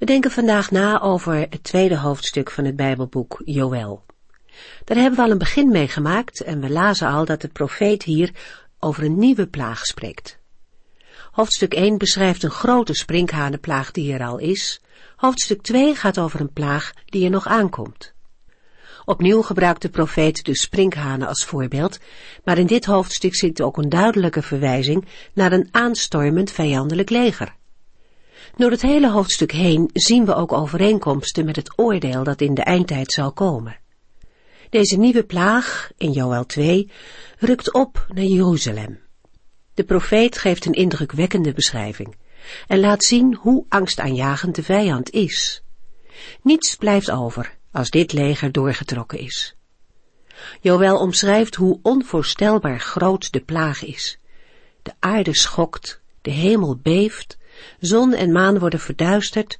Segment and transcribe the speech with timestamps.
[0.00, 4.04] We denken vandaag na over het tweede hoofdstuk van het Bijbelboek Joël.
[4.84, 8.02] Daar hebben we al een begin mee gemaakt en we lazen al dat de profeet
[8.02, 8.30] hier
[8.78, 10.38] over een nieuwe plaag spreekt.
[11.30, 14.80] Hoofdstuk 1 beschrijft een grote sprinkhanenplaag die er al is.
[15.16, 18.12] Hoofdstuk 2 gaat over een plaag die er nog aankomt.
[19.04, 21.98] Opnieuw gebruikt de profeet de sprinkhanen als voorbeeld,
[22.44, 27.58] maar in dit hoofdstuk zit ook een duidelijke verwijzing naar een aanstormend vijandelijk leger.
[28.56, 32.62] Door het hele hoofdstuk heen zien we ook overeenkomsten met het oordeel dat in de
[32.62, 33.78] eindtijd zal komen.
[34.70, 36.90] Deze nieuwe plaag, in Joel 2,
[37.38, 39.00] rukt op naar Jeruzalem.
[39.74, 42.16] De profeet geeft een indrukwekkende beschrijving
[42.66, 45.62] en laat zien hoe angstaanjagend de vijand is.
[46.42, 49.54] Niets blijft over als dit leger doorgetrokken is.
[50.60, 54.18] Joel omschrijft hoe onvoorstelbaar groot de plaag is.
[54.82, 57.38] De aarde schokt, de hemel beeft
[57.80, 59.58] Zon en maan worden verduisterd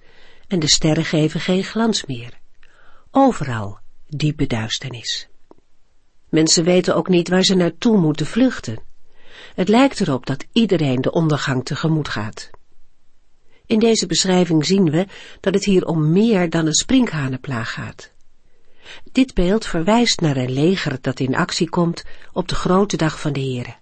[0.48, 2.38] en de sterren geven geen glans meer.
[3.10, 5.28] Overal diepe duisternis.
[6.28, 8.78] Mensen weten ook niet waar ze naartoe moeten vluchten.
[9.54, 12.50] Het lijkt erop dat iedereen de ondergang tegemoet gaat.
[13.66, 15.06] In deze beschrijving zien we
[15.40, 18.12] dat het hier om meer dan een sprinkhanenplaag gaat.
[19.12, 23.32] Dit beeld verwijst naar een leger dat in actie komt op de grote dag van
[23.32, 23.79] de Here.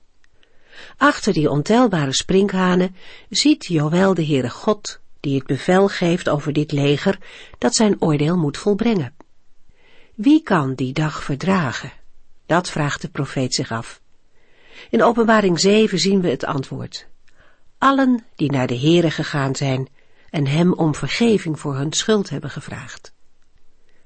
[0.97, 2.97] Achter die ontelbare sprinkhanen
[3.29, 7.19] ziet Joël de Heere God, die het bevel geeft over dit leger,
[7.59, 9.15] dat zijn oordeel moet volbrengen.
[10.15, 11.93] Wie kan die dag verdragen?
[12.47, 14.01] Dat vraagt de profeet zich af.
[14.91, 17.07] In openbaring 7 zien we het antwoord.
[17.79, 19.89] Allen die naar de Heere gegaan zijn
[20.31, 23.13] en hem om vergeving voor hun schuld hebben gevraagd.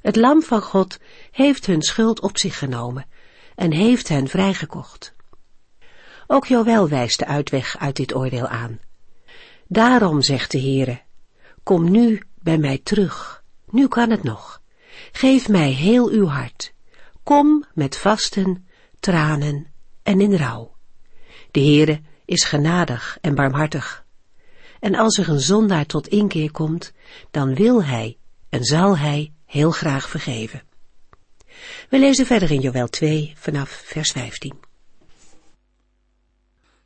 [0.01, 0.99] Het lam van God
[1.31, 3.07] heeft hun schuld op zich genomen
[3.55, 5.15] en heeft hen vrijgekocht.
[6.33, 8.81] Ook Joël wijst de uitweg uit dit oordeel aan.
[9.67, 11.01] Daarom zegt de Heere,
[11.63, 14.63] kom nu bij mij terug, nu kan het nog.
[15.13, 16.73] Geef mij heel uw hart.
[17.23, 18.67] Kom met vasten,
[19.01, 19.67] tranen
[20.03, 20.75] en in rouw.
[21.51, 24.05] De Heere is genadig en barmhartig.
[24.81, 26.93] En als er een zondaar tot inkeer komt,
[27.31, 28.19] dan wil hij
[28.49, 30.63] en zal hij heel graag vergeven.
[31.89, 34.71] We lezen verder in Joël 2 vanaf vers 15.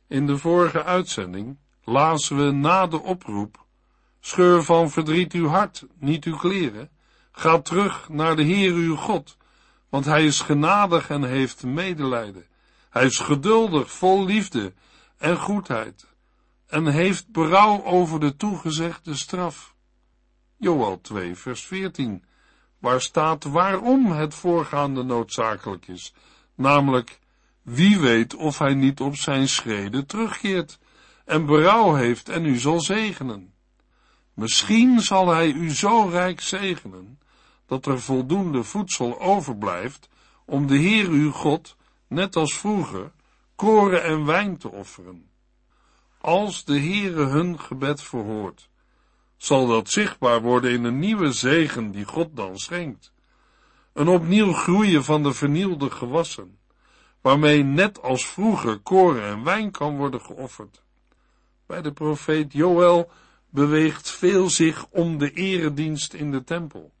[0.07, 3.65] In de vorige uitzending lazen we na de oproep,
[4.19, 6.89] scheur van verdriet uw hart, niet uw kleren,
[7.31, 9.37] ga terug naar de Heer uw God,
[9.89, 12.45] want hij is genadig en heeft medelijden.
[12.89, 14.73] Hij is geduldig, vol liefde
[15.17, 16.07] en goedheid,
[16.67, 19.75] en heeft berouw over de toegezegde straf.
[20.57, 22.23] Joel 2, vers 14,
[22.79, 26.13] waar staat waarom het voorgaande noodzakelijk is,
[26.55, 27.19] namelijk
[27.67, 30.79] wie weet of hij niet op zijn schreden terugkeert
[31.25, 33.53] en berouw heeft en u zal zegenen.
[34.33, 37.19] Misschien zal hij u zo rijk zegenen,
[37.65, 40.09] dat er voldoende voedsel overblijft
[40.45, 41.75] om de Heer uw God,
[42.07, 43.11] net als vroeger,
[43.55, 45.29] koren en wijn te offeren.
[46.21, 48.69] Als de Heere hun gebed verhoort,
[49.37, 53.11] zal dat zichtbaar worden in een nieuwe zegen die God dan schenkt.
[53.93, 56.57] Een opnieuw groeien van de vernielde gewassen
[57.21, 60.81] waarmee net als vroeger koren en wijn kan worden geofferd.
[61.65, 63.11] Bij de profeet Joël
[63.49, 66.91] beweegt veel zich om de eredienst in de tempel.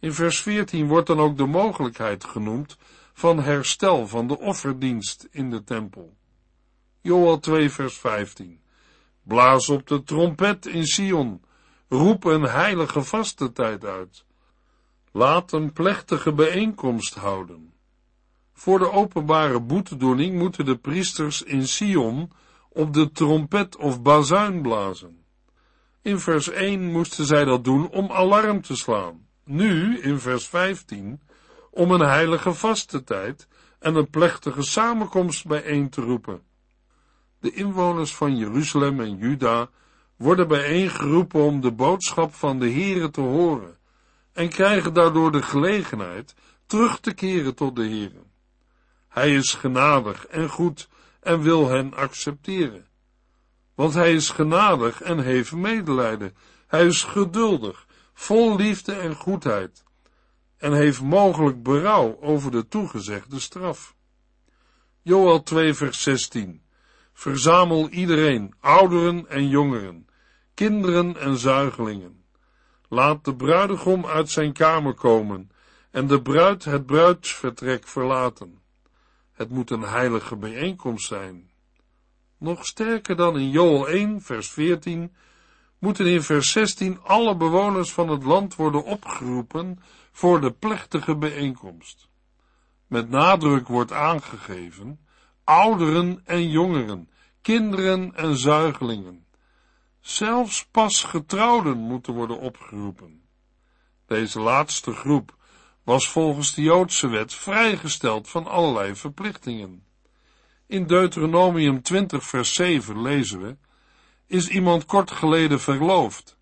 [0.00, 2.76] In vers 14 wordt dan ook de mogelijkheid genoemd
[3.12, 6.16] van herstel van de offerdienst in de tempel.
[7.00, 8.60] Joël 2 vers 15
[9.28, 11.42] Blaas op de trompet in Sion,
[11.88, 14.24] roep een heilige vastentijd uit.
[15.12, 17.72] Laat een plechtige bijeenkomst houden.
[18.58, 22.30] Voor de openbare boetedoening moeten de priesters in Sion
[22.68, 25.24] op de trompet of bazuin blazen.
[26.02, 29.26] In vers 1 moesten zij dat doen om alarm te slaan.
[29.44, 31.20] Nu, in vers 15,
[31.70, 36.42] om een heilige vastentijd en een plechtige samenkomst bijeen te roepen.
[37.40, 39.70] De inwoners van Jeruzalem en Juda
[40.16, 43.76] worden bijeengeroepen om de boodschap van de Here te horen
[44.32, 46.34] en krijgen daardoor de gelegenheid
[46.66, 48.26] terug te keren tot de Here.
[49.18, 50.88] Hij is genadig en goed
[51.20, 52.86] en wil hen accepteren.
[53.74, 56.36] Want hij is genadig en heeft medelijden.
[56.66, 59.84] Hij is geduldig, vol liefde en goedheid,
[60.56, 63.94] en heeft mogelijk berouw over de toegezegde straf.
[65.02, 66.62] Joel 2 vers 16
[67.12, 70.06] Verzamel iedereen, ouderen en jongeren,
[70.54, 72.24] kinderen en zuigelingen.
[72.88, 75.50] Laat de bruidegom uit zijn kamer komen
[75.90, 78.66] en de bruid het bruidsvertrek verlaten.
[79.38, 81.50] Het moet een heilige bijeenkomst zijn.
[82.38, 85.14] Nog sterker dan in Joel 1, vers 14,
[85.78, 89.78] moeten in vers 16 alle bewoners van het land worden opgeroepen
[90.12, 92.08] voor de plechtige bijeenkomst.
[92.86, 95.00] Met nadruk wordt aangegeven,
[95.44, 97.10] ouderen en jongeren,
[97.42, 99.26] kinderen en zuigelingen.
[100.00, 103.22] Zelfs pas getrouwden moeten worden opgeroepen.
[104.06, 105.37] Deze laatste groep
[105.88, 109.84] was volgens de Joodse wet vrijgesteld van allerlei verplichtingen.
[110.66, 113.56] In Deuteronomium 20 vers 7 lezen we,
[114.26, 116.36] is iemand kort geleden verloofd.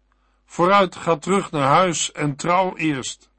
[0.44, 3.30] Vooruit, ga terug naar huis en trouw eerst,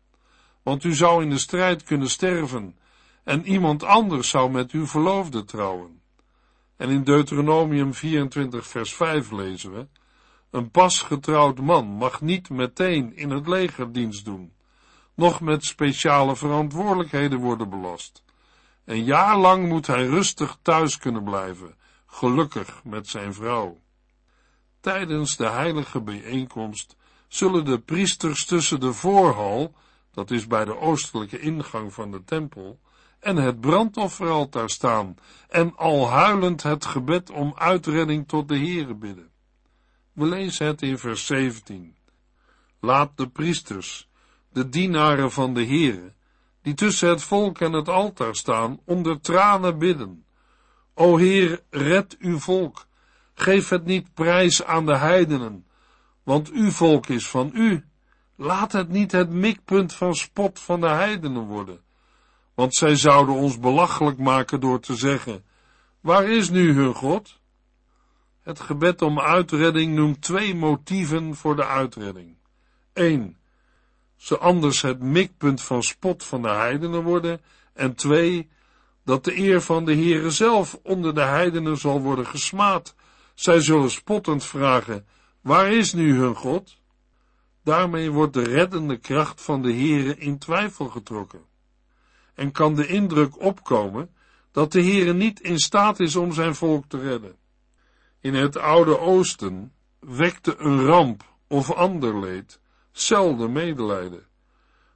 [0.64, 2.76] want u zou in de strijd kunnen sterven
[3.24, 6.02] en iemand anders zou met uw verloofde trouwen.
[6.78, 9.88] En in Deuteronomium 24 vers 5 lezen we,
[10.50, 14.56] een pas getrouwd man mag niet meteen in het leger dienst doen,
[15.18, 18.24] nog met speciale verantwoordelijkheden worden belast.
[18.86, 21.76] Een jaar lang moet hij rustig thuis kunnen blijven,
[22.06, 23.82] gelukkig met zijn vrouw.
[24.80, 26.96] Tijdens de heilige bijeenkomst
[27.28, 29.76] zullen de priesters tussen de voorhal,
[30.12, 32.80] dat is bij de oostelijke ingang van de tempel,
[33.20, 35.16] en het brandofferaltaar staan
[35.50, 39.32] en al huilend het gebed om uitredding tot de Heere bidden.
[40.14, 41.96] We lezen het in vers 17.
[42.80, 44.07] Laat de priesters,
[44.58, 46.14] de dienaren van de Heere,
[46.62, 50.26] die tussen het volk en het altaar staan, onder tranen bidden.
[50.94, 52.88] O Heer, red uw volk,
[53.34, 55.66] geef het niet prijs aan de heidenen,
[56.24, 57.86] want uw volk is van u.
[58.36, 61.82] Laat het niet het mikpunt van spot van de heidenen worden,
[62.54, 65.46] want zij zouden ons belachelijk maken door te zeggen,
[66.00, 67.40] waar is nu hun God?
[68.42, 72.36] Het gebed om uitredding noemt twee motieven voor de uitredding.
[72.94, 73.38] 1
[74.18, 77.42] ze anders het mikpunt van spot van de heidenen worden,
[77.74, 78.50] en twee,
[79.04, 82.96] dat de eer van de Heere zelf onder de heidenen zal worden gesmaad.
[83.34, 85.06] Zij zullen spottend vragen,
[85.42, 86.78] waar is nu hun God?
[87.64, 91.42] Daarmee wordt de reddende kracht van de Heere in twijfel getrokken.
[92.34, 94.10] En kan de indruk opkomen
[94.52, 97.36] dat de Heere niet in staat is om zijn volk te redden.
[98.22, 102.60] In het Oude Oosten wekte een ramp of ander leed
[103.00, 104.28] zelden medelijden,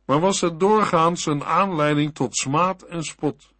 [0.05, 3.53] maar was het doorgaans een aanleiding tot smaad en spot.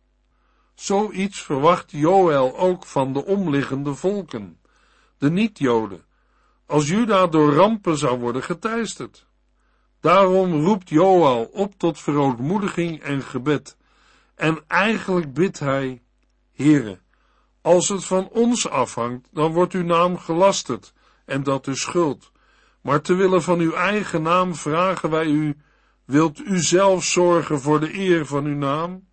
[0.74, 4.60] Zoiets verwacht Joël ook van de omliggende volken,
[5.18, 6.06] de niet-Joden,
[6.66, 9.26] als Juda door rampen zou worden geteisterd.
[10.00, 13.78] Daarom roept Joël op tot verootmoediging en gebed,
[14.36, 16.02] en eigenlijk bidt hij,
[16.52, 17.00] Heere,
[17.62, 20.94] als het van ons afhangt, dan wordt uw naam gelasterd,
[21.26, 22.32] en dat is schuld.
[22.82, 25.58] Maar te willen van uw eigen naam vragen wij u,
[26.06, 29.08] wilt u zelf zorgen voor de eer van uw naam?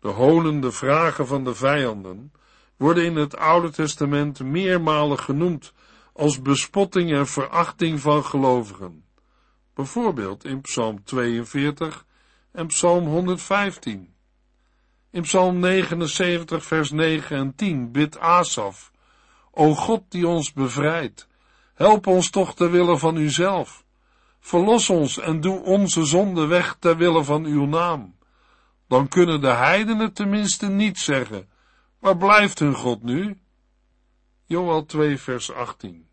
[0.00, 2.32] De honende vragen van de vijanden
[2.76, 5.72] worden in het Oude Testament meermalen genoemd
[6.12, 9.04] als bespotting en verachting van gelovigen.
[9.74, 12.06] Bijvoorbeeld in Psalm 42
[12.52, 14.14] en Psalm 115.
[15.10, 18.90] In Psalm 79 vers 9 en 10 bidt Asaf,
[19.50, 21.28] O God die ons bevrijdt,
[21.80, 23.84] Help ons toch ter wille van uzelf.
[24.40, 28.16] Verlos ons en doe onze zonde weg ter wille van uw naam.
[28.88, 31.48] Dan kunnen de heidenen tenminste niet zeggen,
[31.98, 33.40] waar blijft hun God nu?
[34.46, 36.08] Joel 2 vers 18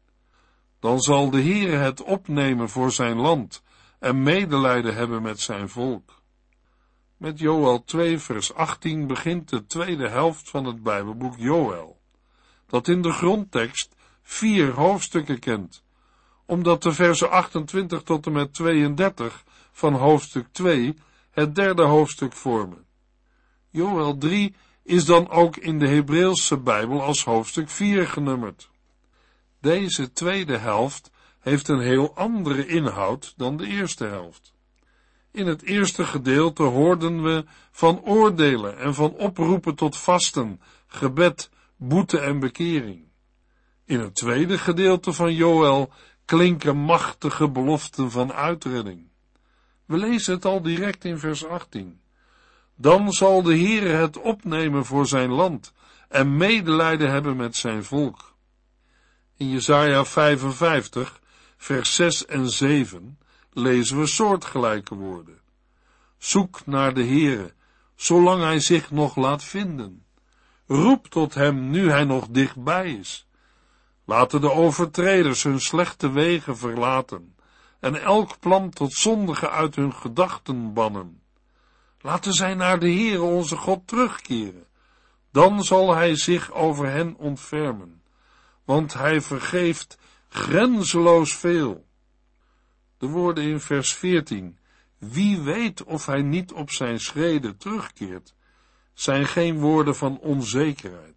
[0.79, 3.63] Dan zal de Heere het opnemen voor zijn land
[3.99, 6.21] en medelijden hebben met zijn volk.
[7.17, 11.99] Met Joel 2 vers 18 begint de tweede helft van het Bijbelboek Joel,
[12.67, 13.95] dat in de grondtekst
[14.29, 15.83] vier hoofdstukken kent,
[16.45, 20.95] omdat de versen 28 tot en met 32 van hoofdstuk 2
[21.31, 22.85] het derde hoofdstuk vormen.
[23.69, 28.69] Joel 3 is dan ook in de Hebreeuwse Bijbel als hoofdstuk 4 genummerd.
[29.61, 34.53] Deze tweede helft heeft een heel andere inhoud dan de eerste helft.
[35.31, 42.19] In het eerste gedeelte hoorden we van oordelen en van oproepen tot vasten, gebed, boete
[42.19, 43.06] en bekering.
[43.87, 45.91] In het tweede gedeelte van Joel
[46.25, 49.07] klinken machtige beloften van uitredding.
[49.85, 52.01] We lezen het al direct in vers 18.
[52.75, 55.73] Dan zal de Heere het opnemen voor zijn land
[56.09, 58.35] en medelijden hebben met zijn volk.
[59.37, 61.19] In Jesaja 55,
[61.57, 63.19] vers 6 en 7
[63.53, 65.39] lezen we soortgelijke woorden.
[66.17, 67.53] Zoek naar de Heere,
[67.95, 70.05] zolang hij zich nog laat vinden.
[70.65, 73.26] Roep tot hem nu hij nog dichtbij is.
[74.07, 77.35] Laten de overtreders hun slechte wegen verlaten
[77.79, 81.21] en elk plan tot zondige uit hun gedachten bannen.
[81.99, 84.65] Laten zij naar de Heere onze God terugkeren.
[85.31, 88.01] Dan zal hij zich over hen ontfermen,
[88.65, 89.97] want hij vergeeft
[90.29, 91.85] grenzeloos veel.
[92.97, 94.57] De woorden in vers 14,
[94.97, 98.35] wie weet of hij niet op zijn schreden terugkeert,
[98.93, 101.16] zijn geen woorden van onzekerheid.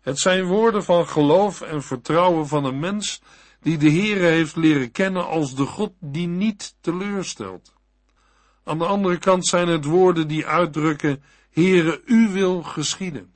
[0.00, 3.22] Het zijn woorden van geloof en vertrouwen van een mens
[3.60, 7.74] die de Heere heeft leren kennen als de God die niet teleurstelt.
[8.64, 13.34] Aan de andere kant zijn het woorden die uitdrukken, Heere, u wil geschieden.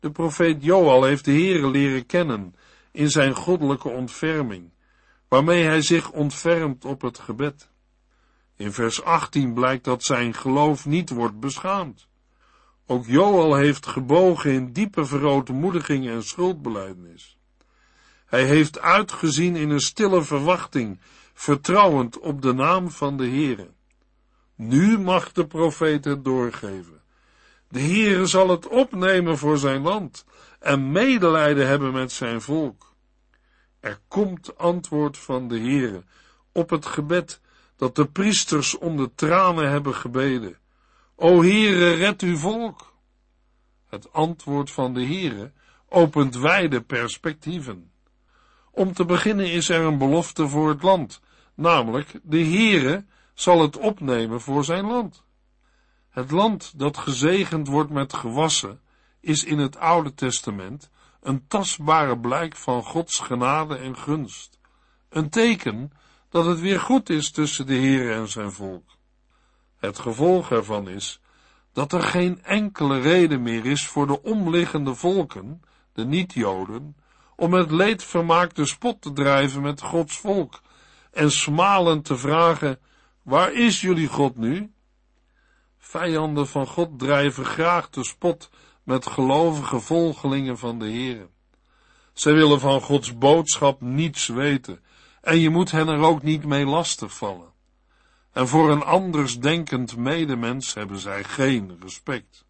[0.00, 2.54] De profeet Joal heeft de Heere leren kennen
[2.92, 4.70] in zijn goddelijke ontferming,
[5.28, 7.70] waarmee hij zich ontfermt op het gebed.
[8.56, 12.07] In vers 18 blijkt dat zijn geloof niet wordt beschaamd.
[12.90, 17.38] Ook Joal heeft gebogen in diepe verootmoediging en schuldbeleidnis.
[18.26, 21.00] Hij heeft uitgezien in een stille verwachting,
[21.34, 23.70] vertrouwend op de naam van de Heere.
[24.54, 27.00] Nu mag de profeet het doorgeven.
[27.68, 30.24] De Heere zal het opnemen voor zijn land
[30.60, 32.94] en medelijden hebben met zijn volk.
[33.80, 36.04] Er komt antwoord van de Heere
[36.52, 37.40] op het gebed
[37.76, 40.56] dat de priesters onder tranen hebben gebeden.
[41.20, 42.94] O Heere, red uw volk.
[43.88, 45.52] Het antwoord van de Heere
[45.88, 47.90] opent wijde perspectieven.
[48.70, 51.20] Om te beginnen is er een belofte voor het land,
[51.54, 55.22] namelijk de Heere zal het opnemen voor zijn land.
[56.08, 58.80] Het land dat gezegend wordt met gewassen
[59.20, 64.58] is in het Oude Testament een tastbare blijk van Gods genade en gunst,
[65.08, 65.92] een teken
[66.28, 68.97] dat het weer goed is tussen de Heer en zijn volk.
[69.78, 71.20] Het gevolg ervan is
[71.72, 76.96] dat er geen enkele reden meer is voor de omliggende volken, de niet-Joden,
[77.36, 80.60] om het leedvermaak de spot te drijven met Gods volk
[81.12, 82.78] en smalend te vragen,
[83.22, 84.72] waar is jullie God nu?
[85.78, 88.50] Vijanden van God drijven graag de spot
[88.82, 91.28] met gelovige volgelingen van de Heer.
[92.12, 94.82] Zij willen van Gods boodschap niets weten
[95.20, 97.52] en je moet hen er ook niet mee lastigvallen.
[98.38, 102.44] En voor een anders denkend medemens hebben zij geen respect.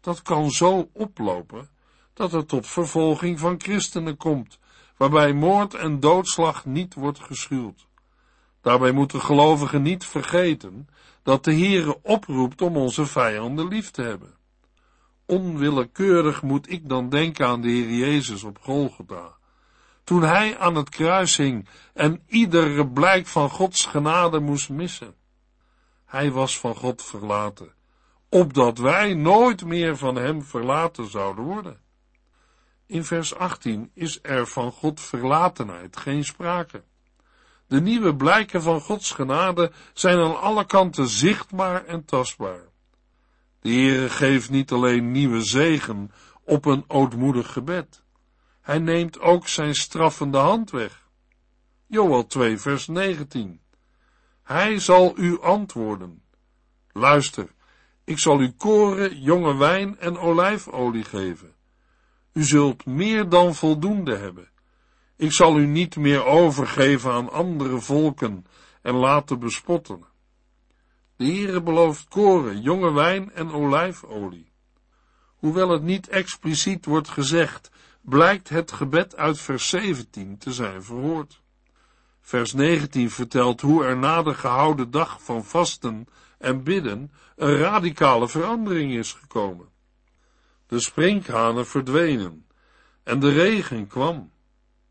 [0.00, 1.68] Dat kan zo oplopen
[2.12, 4.58] dat het tot vervolging van christenen komt,
[4.96, 7.86] waarbij moord en doodslag niet wordt geschuwd.
[8.60, 10.88] Daarbij moeten gelovigen niet vergeten
[11.22, 14.34] dat de Heere oproept om onze vijanden lief te hebben.
[15.26, 19.36] Onwillekeurig moet ik dan denken aan de Heer Jezus op Golgotha,
[20.04, 25.14] toen hij aan het kruis hing en iedere blijk van Gods genade moest missen.
[26.04, 27.72] Hij was van God verlaten,
[28.28, 31.80] opdat wij nooit meer van hem verlaten zouden worden.
[32.86, 36.82] In vers 18 is er van God verlatenheid geen sprake.
[37.66, 42.62] De nieuwe blijken van Gods genade zijn aan alle kanten zichtbaar en tastbaar.
[43.60, 46.10] De Heere geeft niet alleen nieuwe zegen
[46.44, 48.03] op een ootmoedig gebed.
[48.64, 51.08] Hij neemt ook zijn straffende hand weg.
[51.86, 53.60] Joel 2 vers 19.
[54.42, 56.22] Hij zal u antwoorden.
[56.92, 57.48] Luister,
[58.04, 61.54] ik zal u koren, jonge wijn en olijfolie geven.
[62.32, 64.48] U zult meer dan voldoende hebben.
[65.16, 68.46] Ik zal u niet meer overgeven aan andere volken
[68.82, 70.04] en laten bespotten.
[71.16, 74.52] De Heere belooft koren, jonge wijn en olijfolie.
[75.36, 77.70] Hoewel het niet expliciet wordt gezegd,
[78.04, 81.40] blijkt het gebed uit vers 17 te zijn verhoord.
[82.20, 86.06] Vers 19 vertelt hoe er na de gehouden dag van vasten
[86.38, 89.68] en bidden een radicale verandering is gekomen.
[90.66, 92.46] De sprinkhanen verdwenen
[93.02, 94.32] en de regen kwam.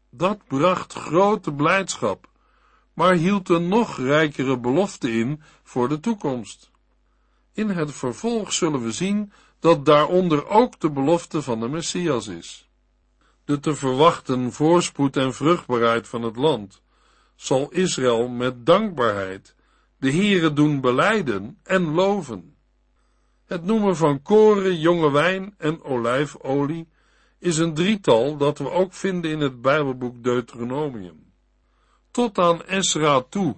[0.09, 2.29] Dat bracht grote blijdschap,
[2.93, 6.71] maar hield een nog rijkere belofte in voor de toekomst.
[7.53, 12.67] In het vervolg zullen we zien dat daaronder ook de belofte van de Messias is.
[13.45, 16.81] De te verwachten voorspoed en vruchtbaarheid van het land
[17.35, 19.55] zal Israël met dankbaarheid
[19.97, 22.55] de Heere doen beleiden en loven.
[23.45, 26.87] Het noemen van koren, jonge wijn en olijfolie
[27.39, 31.33] is een drietal dat we ook vinden in het Bijbelboek Deuteronomium.
[32.11, 33.55] Tot aan Esra toe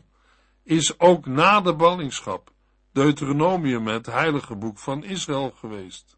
[0.63, 2.51] is ook na de ballingschap
[2.91, 6.14] Deuteronomium het heilige boek van Israël geweest.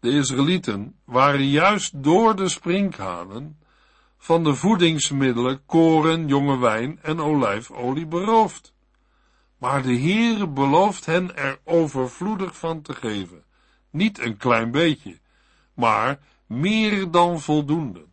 [0.00, 3.58] De Israëlieten waren juist door de sprinkhanen
[4.18, 8.74] van de voedingsmiddelen, koren, jonge wijn en olijfolie beroofd.
[9.58, 13.44] Maar de Heere belooft hen er overvloedig van te geven.
[13.90, 15.18] Niet een klein beetje,
[15.74, 18.04] maar meer dan voldoende.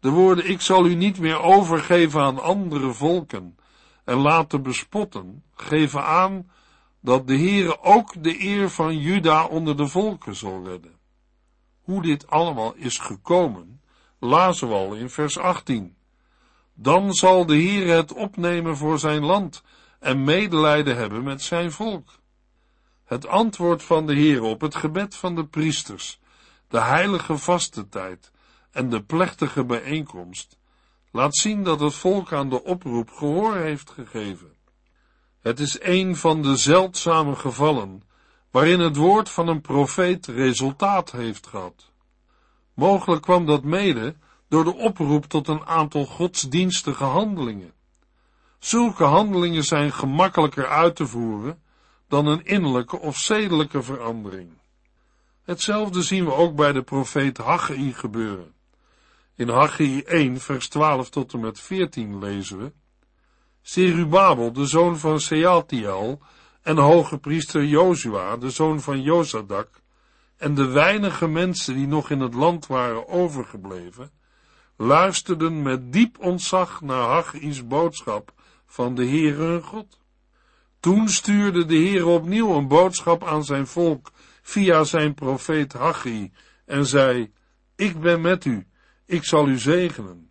[0.00, 3.56] De woorden, ik zal u niet meer overgeven aan andere volken
[4.04, 6.50] en laten bespotten, geven aan
[7.00, 10.98] dat de Heere ook de eer van Juda onder de volken zal redden.
[11.80, 13.80] Hoe dit allemaal is gekomen,
[14.18, 15.96] lazen we al in vers 18.
[16.74, 19.62] Dan zal de Heere het opnemen voor zijn land
[19.98, 22.18] en medelijden hebben met zijn volk.
[23.04, 26.20] Het antwoord van de Heer op het gebed van de priesters,
[26.68, 28.30] de heilige vastentijd
[28.70, 30.58] en de plechtige bijeenkomst,
[31.10, 34.59] laat zien dat het volk aan de oproep gehoor heeft gegeven.
[35.40, 38.02] Het is een van de zeldzame gevallen
[38.50, 41.90] waarin het woord van een profeet resultaat heeft gehad.
[42.74, 44.14] Mogelijk kwam dat mede
[44.48, 47.72] door de oproep tot een aantal godsdienstige handelingen.
[48.58, 51.62] Zulke handelingen zijn gemakkelijker uit te voeren
[52.08, 54.50] dan een innerlijke of zedelijke verandering.
[55.42, 58.54] Hetzelfde zien we ook bij de profeet Haggai gebeuren.
[59.34, 62.72] In Haggai 1 vers 12 tot en met 14 lezen we
[63.62, 66.20] Serubabel, de zoon van Sealtiel,
[66.62, 69.68] en hoge priester Jozua, de zoon van Jozadak,
[70.36, 74.10] en de weinige mensen die nog in het land waren overgebleven,
[74.76, 78.32] luisterden met diep ontzag naar Haggai's boodschap
[78.66, 79.98] van de Heere hun God.
[80.80, 84.10] Toen stuurde de Heer opnieuw een boodschap aan zijn volk
[84.42, 86.32] via zijn profeet Haggai
[86.64, 87.32] en zei,
[87.76, 88.66] ik ben met u,
[89.06, 90.30] ik zal u zegenen.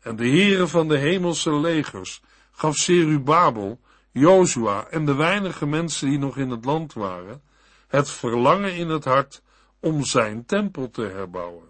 [0.00, 2.22] En de Heere van de hemelse legers
[2.54, 3.80] gaf Serubabel,
[4.10, 7.42] Jozua en de weinige mensen die nog in het land waren,
[7.88, 9.42] het verlangen in het hart
[9.80, 11.68] om zijn tempel te herbouwen.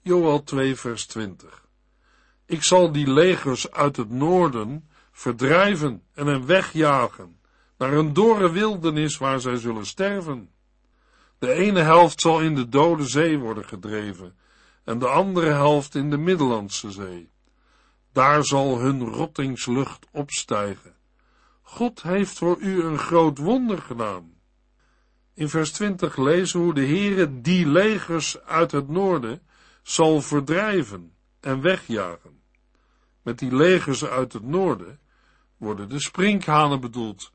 [0.00, 1.66] Joel 2 vers 20
[2.46, 7.40] Ik zal die legers uit het noorden verdrijven en hen wegjagen
[7.78, 10.50] naar een dorre wildernis waar zij zullen sterven.
[11.38, 14.36] De ene helft zal in de dode zee worden gedreven
[14.84, 17.31] en de andere helft in de Middellandse zee.
[18.12, 20.94] Daar zal hun rottingslucht opstijgen.
[21.62, 24.32] God heeft voor u een groot wonder gedaan.
[25.34, 29.42] In vers 20 lezen hoe de Heere die legers uit het noorden
[29.82, 32.40] zal verdrijven en wegjagen.
[33.22, 35.00] Met die legers uit het noorden
[35.56, 37.32] worden de sprinkhanen bedoeld,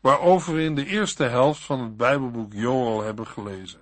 [0.00, 3.80] waarover we in de eerste helft van het Bijbelboek Joel hebben gelezen.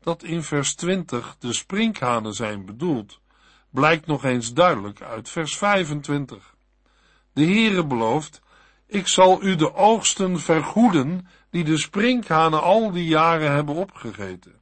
[0.00, 3.20] Dat in vers 20 de sprinkhanen zijn bedoeld,
[3.70, 6.54] blijkt nog eens duidelijk uit vers 25.
[7.32, 8.40] De Heere belooft,
[8.86, 14.60] ik zal u de oogsten vergoeden die de sprinkhanen al die jaren hebben opgegeten.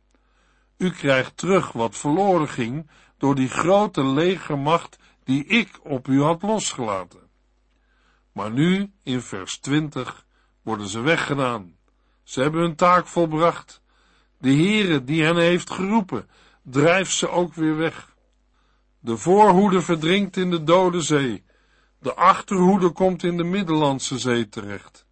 [0.76, 6.42] U krijgt terug wat verloren ging door die grote legermacht die ik op u had
[6.42, 7.20] losgelaten.
[8.32, 10.26] Maar nu, in vers 20,
[10.62, 11.76] worden ze weggedaan.
[12.22, 13.80] Ze hebben hun taak volbracht.
[14.38, 16.28] De Heere die hen heeft geroepen,
[16.62, 18.15] drijft ze ook weer weg.
[19.06, 21.44] De voorhoede verdrinkt in de dode zee.
[21.98, 25.06] De achterhoede komt in de Middellandse Zee terecht.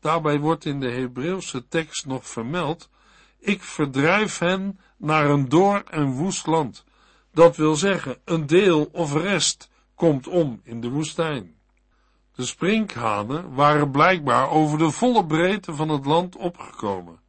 [0.00, 2.90] Daarbij wordt in de Hebreeuwse tekst nog vermeld,
[3.38, 6.84] ik verdrijf hen naar een door en woest land.
[7.32, 11.56] Dat wil zeggen, een deel of rest komt om in de woestijn.
[12.34, 17.20] De sprinkhanen waren blijkbaar over de volle breedte van het land opgekomen.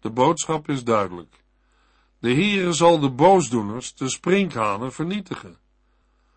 [0.00, 1.44] De boodschap is duidelijk.
[2.26, 5.56] De Heere zal de boosdoeners, de sprinkhanen, vernietigen.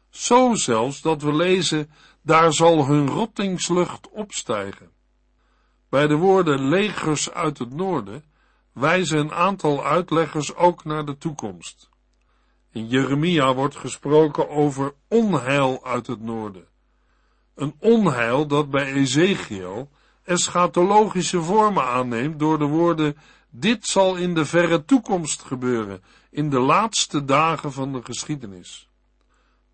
[0.10, 4.92] Zo zelfs dat we lezen, daar zal hun rottingslucht opstijgen.
[5.90, 8.24] Bij de woorden legers uit het noorden
[8.74, 11.90] wijzen een aantal uitleggers ook naar de toekomst.
[12.72, 16.68] In Jeremia wordt gesproken over onheil uit het noorden.
[17.56, 19.90] Een onheil dat bij Ezekiel
[20.24, 23.18] eschatologische vormen aanneemt door de woorden
[23.50, 28.90] dit zal in de verre toekomst gebeuren, in de laatste dagen van de geschiedenis.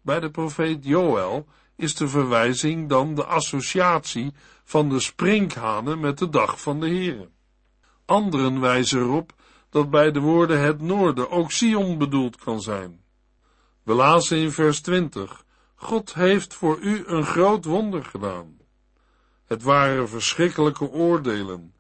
[0.01, 4.33] Bij de profeet Joël is de verwijzing dan de associatie
[4.63, 7.29] van de sprinkhanen met de dag van de Here.
[8.05, 9.33] Anderen wijzen erop
[9.69, 13.01] dat bij de woorden het noorden ook Sion bedoeld kan zijn.
[13.83, 18.57] We lazen in vers 20 God heeft voor u een groot wonder gedaan.
[19.45, 21.73] Het waren verschrikkelijke oordelen,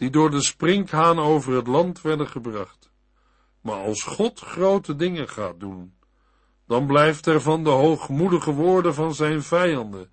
[0.00, 2.90] die door de sprinkhaan over het land werden gebracht.
[3.60, 5.94] Maar als God grote dingen gaat doen,
[6.66, 10.10] dan blijft er van de hoogmoedige woorden van zijn vijanden,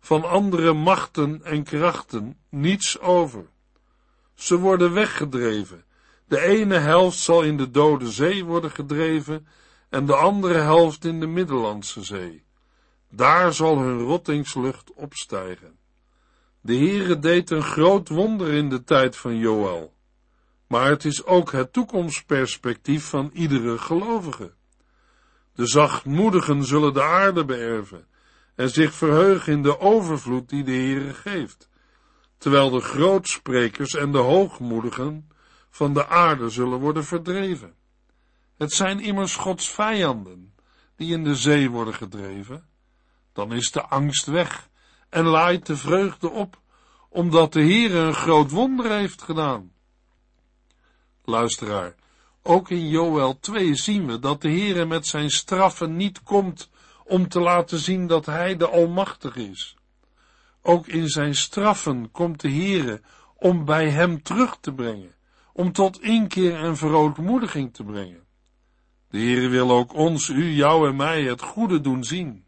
[0.00, 3.46] van andere machten en krachten, niets over.
[4.34, 5.84] Ze worden weggedreven.
[6.26, 9.46] De ene helft zal in de dode zee worden gedreven
[9.88, 12.44] en de andere helft in de Middellandse Zee.
[13.10, 15.79] Daar zal hun rottingslucht opstijgen.
[16.62, 19.94] De Heere deed een groot wonder in de tijd van Joël,
[20.66, 24.52] maar het is ook het toekomstperspectief van iedere gelovige.
[25.54, 28.06] De zachtmoedigen zullen de aarde beërven
[28.54, 31.68] en zich verheugen in de overvloed die de Heere geeft,
[32.38, 35.30] terwijl de grootsprekers en de hoogmoedigen
[35.70, 37.74] van de aarde zullen worden verdreven.
[38.56, 40.54] Het zijn immers Gods vijanden
[40.96, 42.68] die in de zee worden gedreven.
[43.32, 44.69] Dan is de angst weg
[45.10, 46.60] en laait de vreugde op,
[47.08, 49.72] omdat de Heere een groot wonder heeft gedaan.
[51.24, 51.94] Luisteraar,
[52.42, 56.70] ook in Joel 2 zien we dat de Heere met zijn straffen niet komt
[57.04, 59.76] om te laten zien dat Hij de Almachtige is.
[60.62, 63.00] Ook in zijn straffen komt de Heere
[63.36, 65.14] om bij Hem terug te brengen,
[65.52, 68.22] om tot inkeer en verootmoediging te brengen.
[69.10, 72.44] De Heere wil ook ons, u, jou en mij het goede doen zien.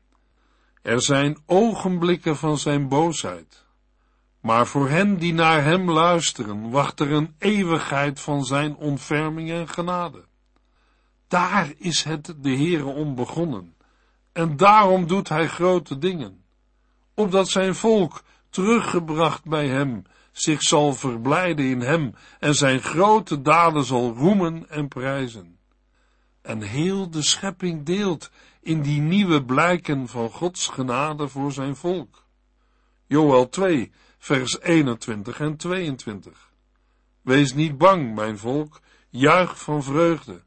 [0.82, 3.64] Er zijn ogenblikken van zijn boosheid,
[4.40, 9.68] maar voor hen die naar hem luisteren, wacht er een eeuwigheid van zijn ontferming en
[9.68, 10.24] genade.
[11.28, 13.74] Daar is het de Heere om begonnen,
[14.32, 16.44] en daarom doet hij grote dingen,
[17.14, 23.84] opdat zijn volk, teruggebracht bij hem, zich zal verblijden in hem en zijn grote daden
[23.84, 25.58] zal roemen en prijzen.
[26.42, 28.30] En heel de schepping deelt
[28.62, 32.24] in die nieuwe blijken van Gods genade voor zijn volk.
[33.06, 36.50] Joel 2, vers 21 en 22.
[37.22, 40.42] Wees niet bang, mijn volk, juich van vreugde,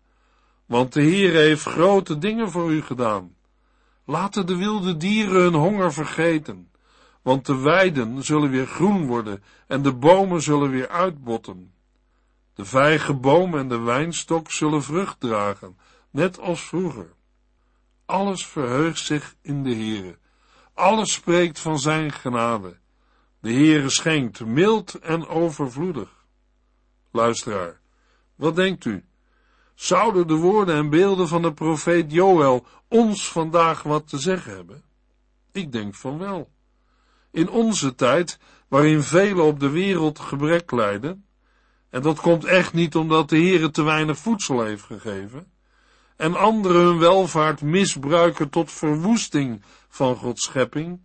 [0.66, 3.36] want de Heer heeft grote dingen voor u gedaan.
[4.06, 6.72] Laten de wilde dieren hun honger vergeten,
[7.22, 11.74] want de weiden zullen weer groen worden en de bomen zullen weer uitbotten.
[12.54, 15.78] De vijgenboom en de wijnstok zullen vrucht dragen,
[16.12, 17.14] net als vroeger.
[18.06, 20.18] Alles verheugt zich in de Heere.
[20.74, 22.78] Alles spreekt van zijn genade.
[23.40, 26.26] De Heere schenkt mild en overvloedig.
[27.12, 27.80] Luisteraar,
[28.36, 29.06] wat denkt u?
[29.76, 34.84] Zouden de woorden en beelden van de profeet Joël ons vandaag wat te zeggen hebben?
[35.52, 36.52] Ik denk van wel.
[37.32, 41.26] In onze tijd, waarin velen op de wereld gebrek lijden,
[41.90, 45.52] en dat komt echt niet omdat de Heere te weinig voedsel heeft gegeven,
[46.16, 51.02] en anderen hun welvaart misbruiken tot verwoesting van Gods schepping,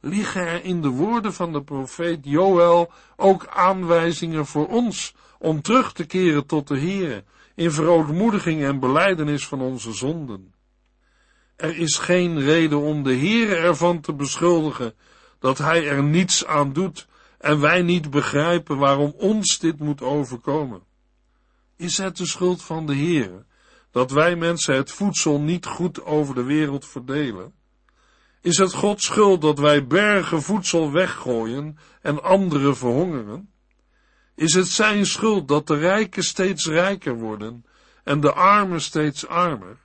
[0.00, 5.92] liggen er in de woorden van de profeet Joël ook aanwijzingen voor ons om terug
[5.92, 10.54] te keren tot de Heere in verootmoediging en beleidenis van onze zonden.
[11.56, 14.94] Er is geen reden om de Heere ervan te beschuldigen
[15.38, 17.06] dat hij er niets aan doet
[17.38, 20.82] en wij niet begrijpen waarom ons dit moet overkomen.
[21.76, 23.44] Is het de schuld van de Heere
[23.98, 27.52] dat wij mensen het voedsel niet goed over de wereld verdelen?
[28.40, 33.52] Is het Gods schuld dat wij bergen voedsel weggooien en anderen verhongeren?
[34.34, 37.64] Is het zijn schuld dat de rijken steeds rijker worden
[38.04, 39.76] en de armen steeds armer?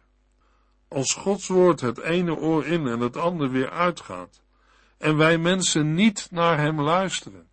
[0.87, 4.41] Als Gods woord het ene oor in en het andere weer uitgaat,
[4.97, 7.47] en wij mensen niet naar hem luisteren,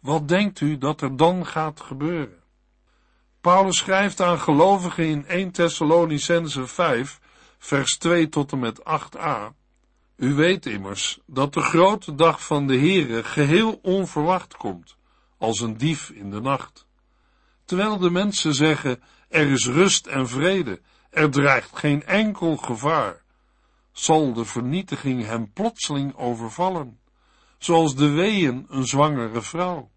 [0.00, 2.37] wat denkt u dat er dan gaat gebeuren?
[3.40, 7.20] Paulus schrijft aan gelovigen in 1 Thessalonicense 5,
[7.58, 9.54] vers 2 tot en met 8a.
[10.16, 14.96] U weet immers dat de grote dag van de Heere geheel onverwacht komt,
[15.36, 16.86] als een dief in de nacht.
[17.64, 23.22] Terwijl de mensen zeggen, er is rust en vrede, er dreigt geen enkel gevaar,
[23.92, 27.00] zal de vernietiging hem plotseling overvallen,
[27.58, 29.90] zoals de weeën een zwangere vrouw.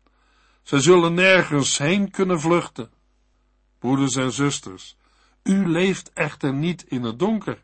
[0.62, 2.91] Zij zullen nergens heen kunnen vluchten
[3.82, 4.96] broeders en zusters,
[5.44, 7.62] u leeft echter niet in het donker.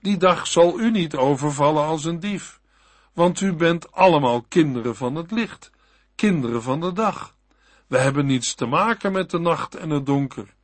[0.00, 2.60] Die dag zal u niet overvallen als een dief,
[3.12, 5.70] want u bent allemaal kinderen van het licht,
[6.14, 7.34] kinderen van de dag.
[7.86, 10.54] We hebben niets te maken met de nacht en het donker.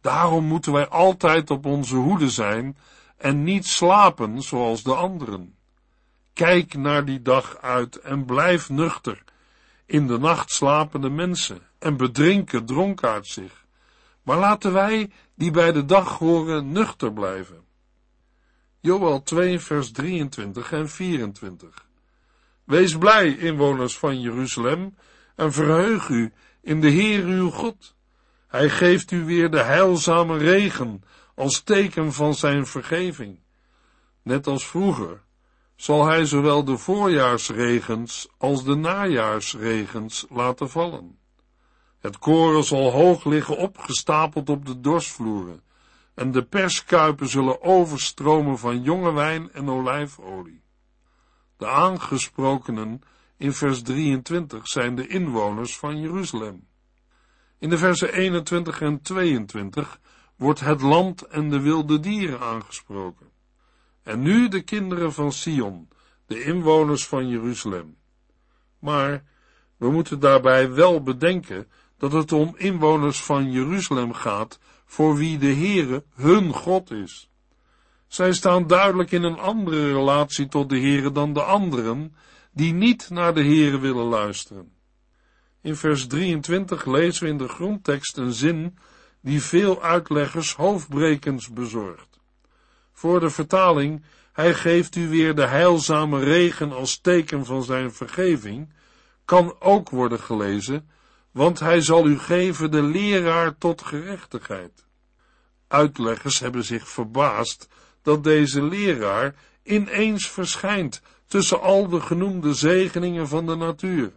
[0.00, 2.76] Daarom moeten wij altijd op onze hoede zijn
[3.16, 5.54] en niet slapen zoals de anderen.
[6.32, 9.22] Kijk naar die dag uit en blijf nuchter.
[9.86, 13.66] In de nacht slapen de mensen en bedrinken dronkaard zich.
[14.28, 17.64] Maar laten wij, die bij de dag horen, nuchter blijven.
[18.80, 21.86] Joel 2, vers 23 en 24.
[22.64, 24.96] Wees blij, inwoners van Jeruzalem,
[25.36, 27.94] en verheug u in de Heer uw God.
[28.46, 31.02] Hij geeft u weer de heilzame regen
[31.34, 33.40] als teken van zijn vergeving.
[34.22, 35.22] Net als vroeger
[35.76, 41.17] zal hij zowel de voorjaarsregens als de najaarsregens laten vallen.
[41.98, 45.62] Het koren zal hoog liggen opgestapeld op de dorsvloeren,
[46.14, 50.62] en de perskuipen zullen overstromen van jonge wijn en olijfolie.
[51.56, 53.02] De aangesprokenen
[53.36, 56.66] in vers 23 zijn de inwoners van Jeruzalem.
[57.58, 60.00] In de versen 21 en 22
[60.36, 63.30] wordt het land en de wilde dieren aangesproken.
[64.02, 65.88] En nu de kinderen van Sion,
[66.26, 67.96] de inwoners van Jeruzalem.
[68.78, 69.24] Maar
[69.76, 71.66] we moeten daarbij wel bedenken
[71.98, 77.30] dat het om inwoners van Jeruzalem gaat, voor wie de Heere hun God is.
[78.06, 82.14] Zij staan duidelijk in een andere relatie tot de Heere dan de anderen,
[82.52, 84.72] die niet naar de Heere willen luisteren.
[85.60, 88.78] In vers 23 lezen we in de grondtekst een zin
[89.20, 92.20] die veel uitleggers hoofdbrekens bezorgt.
[92.92, 98.72] Voor de vertaling, hij geeft u weer de heilzame regen als teken van zijn vergeving,
[99.24, 100.88] kan ook worden gelezen,
[101.38, 104.86] want hij zal u geven de leraar tot gerechtigheid.
[105.68, 107.68] Uitleggers hebben zich verbaasd
[108.02, 114.12] dat deze leraar ineens verschijnt tussen al de genoemde zegeningen van de natuur.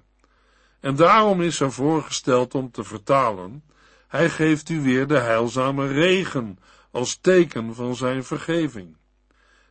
[0.80, 3.64] En daarom is er voorgesteld om te vertalen,
[4.08, 6.60] hij geeft u weer de heilzame regen
[6.92, 8.98] als teken van zijn vergeving.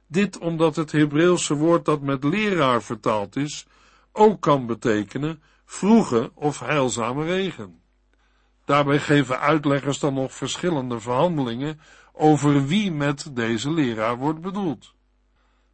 [0.07, 3.67] Dit omdat het Hebreeuwse woord dat met leraar vertaald is,
[4.13, 7.81] ook kan betekenen vroege of heilzame regen.
[8.65, 11.81] Daarbij geven uitleggers dan nog verschillende verhandelingen
[12.13, 14.95] over wie met deze leraar wordt bedoeld.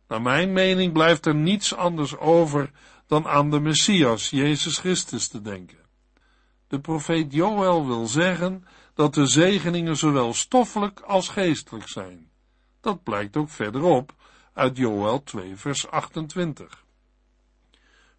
[0.09, 2.71] Naar mijn mening blijft er niets anders over
[3.07, 5.79] dan aan de Messias, Jezus Christus, te denken.
[6.69, 12.31] De profeet Joël wil zeggen dat de zegeningen zowel stoffelijk als geestelijk zijn.
[12.81, 14.15] Dat blijkt ook verderop
[14.53, 16.86] uit Joël 2 vers 28.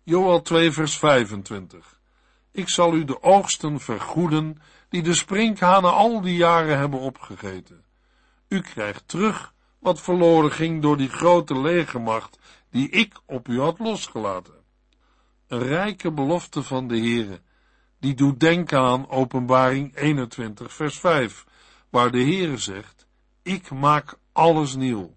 [0.09, 1.99] Joël 2 vers 25.
[2.51, 7.83] Ik zal u de oogsten vergoeden die de sprinkhanen al die jaren hebben opgegeten.
[8.47, 12.39] U krijgt terug wat verloren ging door die grote legermacht
[12.69, 14.53] die ik op u had losgelaten.
[15.47, 17.41] Een rijke belofte van de Heere,
[17.99, 21.45] die doet denken aan openbaring 21 vers 5,
[21.89, 23.07] waar de Heere zegt,
[23.41, 25.15] ik maak alles nieuw.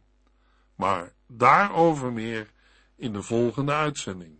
[0.74, 2.50] Maar daarover meer
[2.96, 4.39] in de volgende uitzending.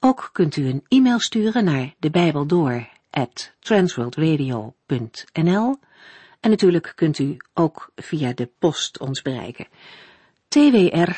[0.00, 2.88] Ook kunt u een e-mail sturen naar de Bijbel door
[3.58, 5.78] transworldradio.nl
[6.40, 9.66] en natuurlijk kunt u ook via de post ons bereiken.
[10.48, 11.10] TWR,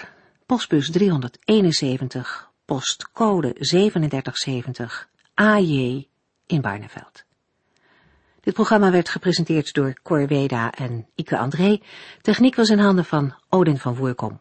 [0.46, 6.08] postbus 371, postcode 3770, AJ
[6.46, 7.24] in Barneveld.
[8.40, 11.80] Dit programma werd gepresenteerd door Cor Weda en Ike André.
[12.20, 14.40] Techniek was in handen van Odin van Voerkom.